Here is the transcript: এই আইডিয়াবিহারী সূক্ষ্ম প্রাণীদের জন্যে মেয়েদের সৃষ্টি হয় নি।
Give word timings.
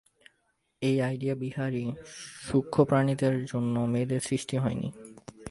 এই 0.81 0.95
আইডিয়াবিহারী 1.01 1.85
সূক্ষ্ম 2.47 2.77
প্রাণীদের 2.83 3.33
জন্যে 3.45 3.81
মেয়েদের 3.87 4.19
সৃষ্টি 4.19 4.55
হয় 4.57 4.77
নি। 4.81 4.89